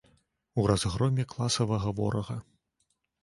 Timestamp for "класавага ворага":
1.35-2.37